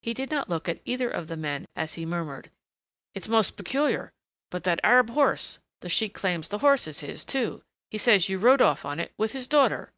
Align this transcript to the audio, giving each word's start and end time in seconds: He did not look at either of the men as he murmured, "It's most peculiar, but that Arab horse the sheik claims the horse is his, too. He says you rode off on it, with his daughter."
He 0.00 0.14
did 0.14 0.30
not 0.30 0.48
look 0.48 0.70
at 0.70 0.80
either 0.86 1.10
of 1.10 1.26
the 1.26 1.36
men 1.36 1.66
as 1.76 1.92
he 1.96 2.06
murmured, 2.06 2.50
"It's 3.12 3.28
most 3.28 3.58
peculiar, 3.58 4.10
but 4.50 4.64
that 4.64 4.80
Arab 4.82 5.10
horse 5.10 5.58
the 5.82 5.90
sheik 5.90 6.14
claims 6.14 6.48
the 6.48 6.60
horse 6.60 6.86
is 6.86 7.00
his, 7.00 7.26
too. 7.26 7.62
He 7.90 7.98
says 7.98 8.30
you 8.30 8.38
rode 8.38 8.62
off 8.62 8.86
on 8.86 8.98
it, 8.98 9.12
with 9.18 9.32
his 9.32 9.46
daughter." 9.46 9.92